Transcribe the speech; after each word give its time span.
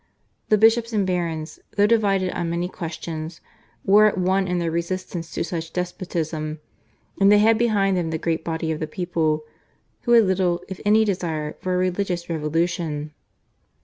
The 0.49 0.57
bishops 0.57 0.93
and 0.93 1.05
barons, 1.05 1.59
though 1.75 1.85
divided 1.85 2.31
on 2.31 2.49
many 2.49 2.67
questions, 2.67 3.39
were 3.85 4.07
at 4.07 4.17
one 4.17 4.47
in 4.47 4.57
their 4.57 4.71
resistance 4.71 5.29
to 5.29 5.43
such 5.43 5.73
despotism, 5.73 6.59
and 7.19 7.31
they 7.31 7.37
had 7.37 7.55
behind 7.59 7.95
them 7.97 8.09
the 8.09 8.17
great 8.17 8.43
body 8.43 8.71
of 8.71 8.79
the 8.79 8.87
people, 8.87 9.43
who 10.05 10.13
had 10.13 10.23
little 10.25 10.63
if 10.67 10.81
any 10.85 11.05
desire 11.05 11.53
for 11.59 11.75
a 11.75 11.77
religious 11.77 12.29
revolution. 12.31 13.11